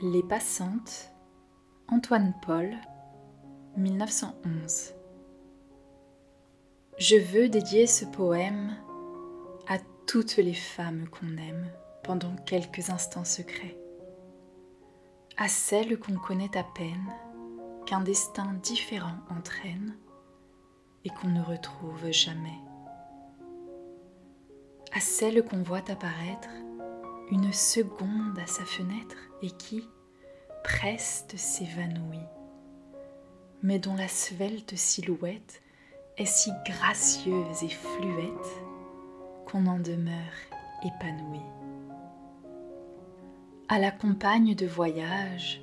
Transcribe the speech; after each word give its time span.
Les 0.00 0.22
passantes, 0.22 1.10
Antoine 1.88 2.32
Paul, 2.46 2.72
1911. 3.76 4.94
Je 6.98 7.16
veux 7.16 7.48
dédier 7.48 7.88
ce 7.88 8.04
poème 8.04 8.76
à 9.66 9.78
toutes 10.06 10.36
les 10.36 10.54
femmes 10.54 11.08
qu'on 11.08 11.36
aime 11.36 11.66
pendant 12.04 12.32
quelques 12.46 12.90
instants 12.90 13.24
secrets, 13.24 13.76
à 15.36 15.48
celles 15.48 15.98
qu'on 15.98 16.16
connaît 16.16 16.56
à 16.56 16.62
peine, 16.62 17.12
qu'un 17.84 18.00
destin 18.00 18.54
différent 18.62 19.18
entraîne 19.36 19.96
et 21.04 21.10
qu'on 21.10 21.28
ne 21.28 21.42
retrouve 21.42 22.12
jamais, 22.12 22.60
à 24.92 25.00
celles 25.00 25.42
qu'on 25.42 25.64
voit 25.64 25.90
apparaître 25.90 26.50
une 27.30 27.52
seconde 27.52 28.38
à 28.42 28.46
sa 28.46 28.64
fenêtre 28.64 29.16
et 29.42 29.50
qui, 29.50 29.88
preste, 30.64 31.36
s'évanouit, 31.36 32.26
mais 33.62 33.78
dont 33.78 33.94
la 33.94 34.08
svelte 34.08 34.76
silhouette 34.76 35.62
est 36.16 36.26
si 36.26 36.50
gracieuse 36.66 37.62
et 37.62 37.68
fluette 37.68 38.62
qu'on 39.46 39.66
en 39.66 39.78
demeure 39.78 40.14
épanoui. 40.84 41.40
À 43.68 43.78
la 43.78 43.90
compagne 43.90 44.54
de 44.54 44.66
voyage, 44.66 45.60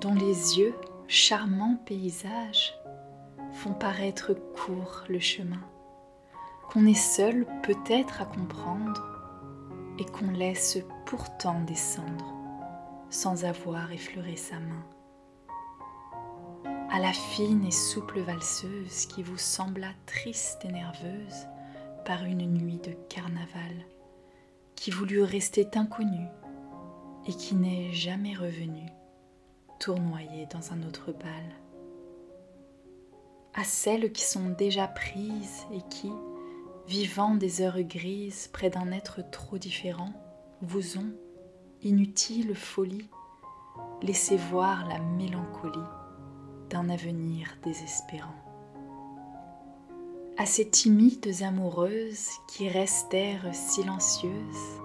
dont 0.00 0.14
les 0.14 0.58
yeux, 0.58 0.74
charmants 1.08 1.76
paysages, 1.84 2.74
font 3.52 3.74
paraître 3.74 4.32
court 4.32 5.04
le 5.08 5.18
chemin, 5.18 5.60
qu'on 6.70 6.86
est 6.86 6.94
seul 6.94 7.46
peut-être 7.62 8.22
à 8.22 8.24
comprendre 8.24 9.11
et 9.98 10.04
qu'on 10.04 10.30
laisse 10.30 10.78
pourtant 11.06 11.60
descendre 11.60 12.34
sans 13.10 13.44
avoir 13.44 13.92
effleuré 13.92 14.36
sa 14.36 14.58
main. 14.58 14.84
À 16.90 16.98
la 16.98 17.12
fine 17.12 17.64
et 17.64 17.70
souple 17.70 18.20
valseuse 18.20 19.06
qui 19.06 19.22
vous 19.22 19.38
sembla 19.38 19.88
triste 20.06 20.64
et 20.64 20.72
nerveuse 20.72 21.46
par 22.04 22.24
une 22.24 22.46
nuit 22.46 22.78
de 22.78 22.92
carnaval, 23.08 23.86
qui 24.74 24.90
voulut 24.90 25.22
rester 25.22 25.68
inconnue 25.74 26.28
et 27.26 27.32
qui 27.32 27.54
n'est 27.54 27.92
jamais 27.92 28.34
revenue, 28.34 28.88
tournoyer 29.78 30.46
dans 30.46 30.72
un 30.72 30.82
autre 30.82 31.12
bal. 31.12 31.54
À 33.54 33.64
celles 33.64 34.12
qui 34.12 34.24
sont 34.24 34.48
déjà 34.50 34.88
prises 34.88 35.66
et 35.72 35.82
qui, 35.88 36.10
vivant 36.86 37.34
des 37.34 37.62
heures 37.62 37.82
grises 37.82 38.48
près 38.52 38.70
d'un 38.70 38.92
être 38.92 39.20
trop 39.30 39.58
différent, 39.58 40.12
vous 40.60 40.98
ont, 40.98 41.12
inutile 41.82 42.54
folie, 42.54 43.08
laissé 44.02 44.36
voir 44.36 44.86
la 44.88 44.98
mélancolie 44.98 45.78
d'un 46.70 46.88
avenir 46.88 47.56
désespérant. 47.62 48.34
À 50.38 50.46
ces 50.46 50.68
timides 50.68 51.42
amoureuses 51.42 52.30
qui 52.48 52.68
restèrent 52.68 53.54
silencieuses 53.54 54.80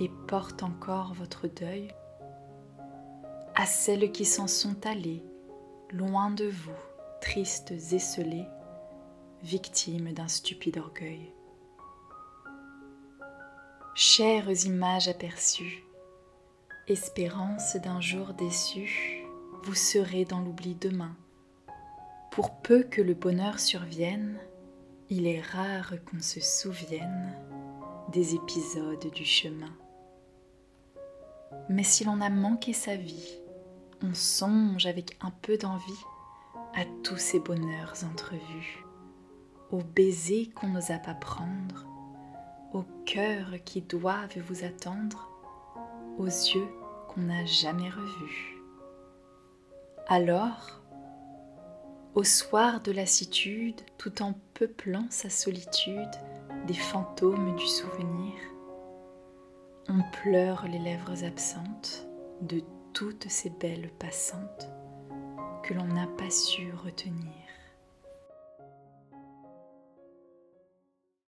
et 0.00 0.10
portent 0.26 0.62
encore 0.62 1.14
votre 1.14 1.46
deuil, 1.46 1.88
à 3.54 3.66
celles 3.66 4.10
qui 4.12 4.24
s'en 4.24 4.46
sont 4.46 4.86
allées, 4.86 5.22
loin 5.90 6.30
de 6.30 6.46
vous, 6.46 6.70
tristes 7.20 7.72
esselées, 7.92 8.46
victimes 9.42 10.12
d'un 10.12 10.28
stupide 10.28 10.78
orgueil. 10.78 11.32
Chères 13.94 14.50
images 14.66 15.08
aperçues, 15.08 15.84
espérance 16.86 17.76
d'un 17.76 18.00
jour 18.00 18.34
déçu, 18.34 19.24
vous 19.62 19.74
serez 19.74 20.24
dans 20.24 20.40
l'oubli 20.40 20.74
demain. 20.74 21.16
Pour 22.30 22.60
peu 22.62 22.82
que 22.82 23.02
le 23.02 23.14
bonheur 23.14 23.58
survienne, 23.58 24.38
il 25.08 25.26
est 25.26 25.40
rare 25.40 25.94
qu'on 26.08 26.20
se 26.20 26.40
souvienne 26.40 27.34
des 28.12 28.34
épisodes 28.34 29.10
du 29.12 29.24
chemin. 29.24 29.74
Mais 31.68 31.82
si 31.82 32.04
l'on 32.04 32.20
a 32.20 32.30
manqué 32.30 32.72
sa 32.72 32.96
vie, 32.96 33.38
on 34.02 34.14
songe 34.14 34.86
avec 34.86 35.16
un 35.20 35.32
peu 35.42 35.56
d'envie 35.56 36.04
à 36.74 36.84
tous 37.02 37.18
ces 37.18 37.40
bonheurs 37.40 37.94
entrevus 38.04 38.84
aux 39.72 39.82
baisers 39.82 40.50
qu'on 40.54 40.68
n'osa 40.68 40.98
pas 40.98 41.14
prendre, 41.14 41.86
aux 42.72 42.84
cœurs 43.04 43.54
qui 43.64 43.82
doivent 43.82 44.38
vous 44.48 44.64
attendre, 44.64 45.28
aux 46.18 46.26
yeux 46.26 46.68
qu'on 47.08 47.22
n'a 47.22 47.44
jamais 47.44 47.88
revus. 47.88 48.56
Alors, 50.08 50.80
au 52.14 52.24
soir 52.24 52.80
de 52.80 52.90
lassitude, 52.90 53.80
tout 53.96 54.22
en 54.22 54.34
peuplant 54.54 55.06
sa 55.10 55.30
solitude 55.30 56.10
des 56.66 56.74
fantômes 56.74 57.54
du 57.56 57.66
souvenir, 57.66 58.34
on 59.88 60.02
pleure 60.22 60.66
les 60.68 60.78
lèvres 60.78 61.24
absentes 61.24 62.06
de 62.42 62.62
toutes 62.92 63.28
ces 63.28 63.50
belles 63.50 63.90
passantes 63.98 64.68
que 65.62 65.74
l'on 65.74 65.86
n'a 65.86 66.06
pas 66.18 66.30
su 66.30 66.72
retenir. 66.72 67.49